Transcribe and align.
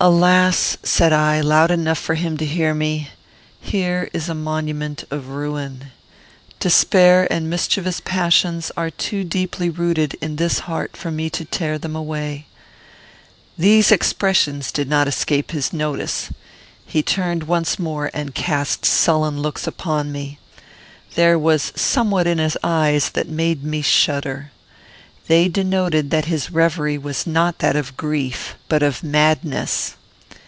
"Alas!" 0.00 0.76
said 0.84 1.12
I, 1.12 1.40
loud 1.40 1.72
enough 1.72 1.98
for 1.98 2.14
him 2.14 2.36
to 2.36 2.46
hear 2.46 2.72
me, 2.72 3.10
"here 3.60 4.08
is 4.12 4.28
a 4.28 4.34
monument 4.34 5.02
of 5.10 5.26
ruin. 5.30 5.86
Despair 6.60 7.26
and 7.32 7.50
mischievous 7.50 7.98
passions 7.98 8.70
are 8.76 8.90
too 8.90 9.24
deeply 9.24 9.68
rooted 9.68 10.14
in 10.20 10.36
this 10.36 10.60
heart 10.60 10.96
for 10.96 11.10
me 11.10 11.28
to 11.30 11.44
tear 11.44 11.78
them 11.78 11.96
away." 11.96 12.46
These 13.58 13.90
expressions 13.90 14.70
did 14.70 14.88
not 14.88 15.08
escape 15.08 15.50
his 15.50 15.72
notice. 15.72 16.30
He 16.86 17.02
turned 17.02 17.42
once 17.42 17.76
more 17.76 18.08
and 18.14 18.36
cast 18.36 18.84
sullen 18.84 19.42
looks 19.42 19.66
upon 19.66 20.12
me. 20.12 20.38
There 21.16 21.36
was 21.36 21.72
somewhat 21.74 22.28
in 22.28 22.38
his 22.38 22.56
eyes 22.62 23.08
that 23.10 23.28
made 23.28 23.64
me 23.64 23.82
shudder. 23.82 24.52
They 25.26 25.46
denoted 25.48 26.10
that 26.10 26.24
his 26.24 26.50
reverie 26.50 26.96
was 26.96 27.26
not 27.26 27.58
that 27.58 27.76
of 27.76 27.98
grief, 27.98 28.56
but 28.66 28.82
of 28.82 29.02
madness. 29.02 29.94